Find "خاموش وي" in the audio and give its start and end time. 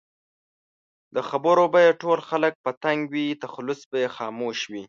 4.17-4.79